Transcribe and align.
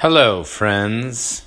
Hello, 0.00 0.44
friends. 0.44 1.42